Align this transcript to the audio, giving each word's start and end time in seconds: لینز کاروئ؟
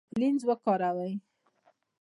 لینز 0.19 0.43
کاروئ؟ 0.65 1.11